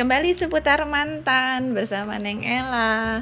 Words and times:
Kembali 0.00 0.32
seputar 0.32 0.88
mantan 0.88 1.76
bersama 1.76 2.16
Neng 2.16 2.40
Ella 2.40 3.20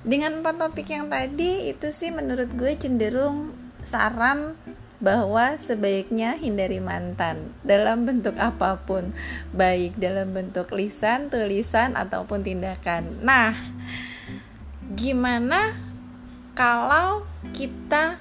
Dengan 0.00 0.40
empat 0.40 0.56
topik 0.56 0.88
yang 0.88 1.12
tadi 1.12 1.68
itu 1.68 1.92
sih 1.92 2.08
menurut 2.08 2.48
gue 2.56 2.72
cenderung 2.72 3.52
saran 3.84 4.56
bahwa 4.96 5.60
sebaiknya 5.60 6.40
hindari 6.40 6.80
mantan 6.80 7.52
dalam 7.60 8.08
bentuk 8.08 8.32
apa 8.40 8.80
pun 8.80 9.12
Baik 9.52 10.00
dalam 10.00 10.32
bentuk 10.32 10.72
lisan, 10.72 11.28
tulisan, 11.28 12.00
ataupun 12.00 12.40
tindakan 12.40 13.20
Nah, 13.20 13.52
gimana 14.96 15.76
kalau 16.56 17.28
kita 17.52 18.16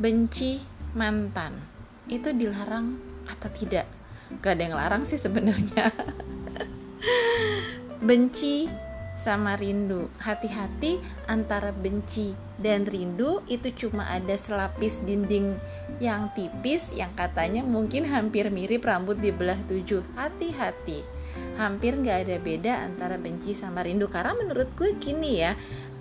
benci 0.00 0.64
mantan? 0.96 1.60
Itu 2.08 2.32
dilarang 2.32 2.96
atau 3.28 3.52
tidak? 3.52 3.84
Gak 4.40 4.56
ada 4.56 4.62
yang 4.64 4.76
larang 4.80 5.04
sih 5.04 5.20
sebenarnya 5.20 5.92
benci 8.04 8.68
sama 9.14 9.54
rindu. 9.54 10.10
Hati-hati 10.18 10.98
antara 11.30 11.70
benci 11.70 12.34
dan 12.58 12.84
rindu 12.84 13.40
itu 13.46 13.70
cuma 13.74 14.10
ada 14.10 14.34
selapis 14.34 15.00
dinding 15.06 15.56
yang 16.02 16.30
tipis 16.34 16.92
yang 16.94 17.14
katanya 17.14 17.62
mungkin 17.62 18.04
hampir 18.04 18.50
mirip 18.50 18.84
rambut 18.84 19.18
di 19.22 19.30
belah 19.30 19.58
tujuh. 19.70 20.02
Hati-hati. 20.18 21.06
Hampir 21.54 21.98
nggak 21.98 22.18
ada 22.26 22.36
beda 22.42 22.72
antara 22.82 23.16
benci 23.16 23.54
sama 23.54 23.86
rindu 23.86 24.10
karena 24.10 24.34
menurut 24.34 24.74
gue 24.74 24.94
gini 24.98 25.38
ya 25.38 25.54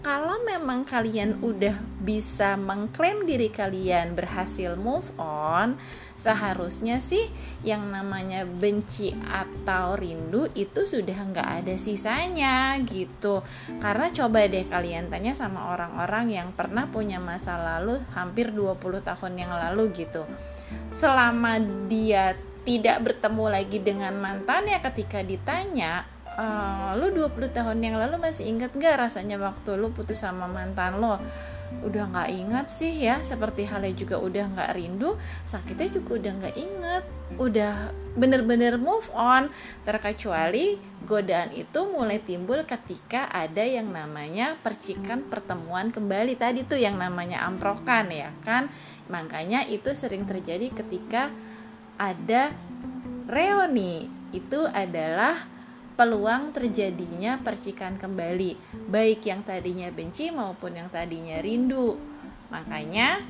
kalau 0.04 0.44
memang 0.44 0.84
kalian 0.84 1.40
udah 1.40 1.80
bisa 2.04 2.60
mengklaim 2.60 3.24
diri 3.24 3.48
kalian 3.48 4.20
berhasil 4.20 4.76
move 4.76 5.08
on, 5.16 5.80
seharusnya 6.20 7.00
sih 7.00 7.32
yang 7.64 7.88
namanya 7.88 8.44
benci 8.44 9.16
atau 9.24 9.96
rindu 9.96 10.52
itu 10.60 10.84
sudah 10.84 11.16
nggak 11.16 11.64
ada 11.64 11.76
sisanya 11.80 12.76
gitu. 12.84 13.48
Karena 13.80 14.12
coba 14.12 14.44
deh 14.44 14.68
kalian 14.68 15.08
tanya 15.08 15.40
sama 15.40 15.72
orang-orang 15.72 16.36
yang 16.36 16.52
pernah 16.52 16.92
punya 16.92 17.24
masa 17.24 17.56
lalu 17.56 18.04
hampir 18.12 18.52
20 18.52 18.76
tahun 19.08 19.34
yang 19.40 19.56
lalu 19.56 20.04
gitu. 20.04 20.28
Selama 20.92 21.64
dia 21.88 22.36
tidak 22.64 22.98
bertemu 23.04 23.46
lagi 23.52 23.78
dengan 23.84 24.16
mantannya 24.16 24.80
ketika 24.80 25.20
ditanya 25.20 26.08
uh, 26.38 26.96
lu 26.98 27.12
20 27.12 27.54
tahun 27.54 27.78
yang 27.84 27.96
lalu 28.00 28.18
masih 28.20 28.48
inget 28.50 28.74
gak 28.76 29.00
rasanya 29.00 29.38
waktu 29.38 29.76
lu 29.78 29.92
putus 29.94 30.24
sama 30.24 30.48
mantan 30.50 31.00
lo? 31.00 31.20
Udah 31.82 32.06
nggak 32.06 32.30
ingat 32.30 32.68
sih 32.70 33.02
ya 33.02 33.26
seperti 33.26 33.66
halnya 33.66 33.98
juga 33.98 34.22
udah 34.22 34.46
nggak 34.46 34.72
rindu 34.78 35.18
sakitnya 35.42 35.90
juga 35.90 36.22
udah 36.22 36.34
nggak 36.38 36.56
inget 36.62 37.04
udah 37.42 37.74
bener-bener 38.14 38.78
move 38.78 39.10
on. 39.10 39.50
Terkecuali 39.82 40.78
godaan 41.04 41.50
itu 41.58 41.80
mulai 41.90 42.22
timbul 42.22 42.62
ketika 42.64 43.26
ada 43.34 43.66
yang 43.66 43.90
namanya 43.90 44.54
percikan 44.62 45.26
pertemuan 45.26 45.90
kembali. 45.90 46.38
Tadi 46.38 46.62
tuh 46.62 46.78
yang 46.78 47.02
namanya 47.02 47.42
amprokan 47.50 48.14
ya 48.14 48.30
kan? 48.46 48.70
Makanya 49.10 49.66
itu 49.66 49.98
sering 49.98 50.30
terjadi 50.30 50.70
ketika 50.70 51.34
ada 51.98 52.54
reuni 53.30 54.10
itu 54.34 54.66
adalah 54.70 55.46
peluang 55.94 56.50
terjadinya 56.52 57.38
percikan 57.38 58.02
kembali, 58.02 58.58
baik 58.90 59.30
yang 59.30 59.46
tadinya 59.46 59.94
benci 59.94 60.34
maupun 60.34 60.74
yang 60.74 60.90
tadinya 60.90 61.38
rindu. 61.38 61.96
Makanya 62.50 63.22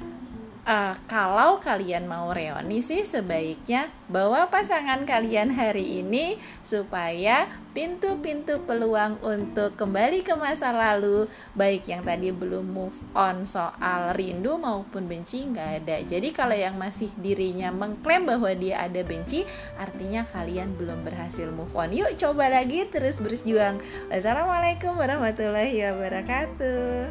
uh, 0.67 0.95
kalau 1.08 1.59
kalian 1.59 2.08
mau 2.08 2.31
reuni 2.31 2.80
sih 2.83 3.03
sebaiknya 3.03 3.92
bawa 4.08 4.47
pasangan 4.47 5.03
kalian 5.08 5.52
hari 5.56 6.03
ini 6.03 6.39
supaya 6.64 7.47
pintu-pintu 7.73 8.61
peluang 8.69 9.17
untuk 9.25 9.73
kembali 9.73 10.22
ke 10.22 10.38
masa 10.38 10.69
lalu 10.69 11.25
baik 11.57 11.90
yang 11.90 12.06
tadi 12.06 12.29
belum 12.29 12.69
move 12.69 12.94
on 13.18 13.50
soal 13.50 14.13
rindu 14.13 14.62
maupun 14.62 15.09
benci 15.09 15.50
nggak 15.50 15.69
ada. 15.81 15.97
Jadi 16.06 16.29
kalau 16.29 16.53
yang 16.53 16.78
masih 16.78 17.09
dirinya 17.18 17.73
mengklaim 17.73 18.29
bahwa 18.29 18.53
dia 18.53 18.85
ada 18.85 19.02
benci 19.02 19.41
artinya 19.81 20.22
kalian 20.22 20.78
belum 20.78 21.02
berhasil 21.02 21.50
move 21.50 21.73
on. 21.73 21.90
Yuk 21.90 22.13
coba 22.13 22.53
lagi 22.53 22.85
terus 22.94 23.18
berjuang. 23.18 23.81
Wassalamualaikum 24.13 24.94
warahmatullahi 24.94 25.81
wabarakatuh 25.90 27.09